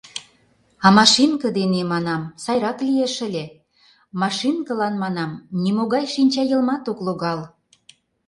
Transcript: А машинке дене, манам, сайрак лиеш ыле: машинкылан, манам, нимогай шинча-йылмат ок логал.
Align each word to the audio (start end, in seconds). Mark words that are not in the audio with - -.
А 0.85 0.87
машинке 0.97 1.47
дене, 1.57 1.81
манам, 1.91 2.21
сайрак 2.43 2.77
лиеш 2.87 3.15
ыле: 3.27 3.45
машинкылан, 4.21 4.95
манам, 5.03 5.31
нимогай 5.63 6.05
шинча-йылмат 6.13 6.83
ок 6.91 6.99
логал. 7.05 7.39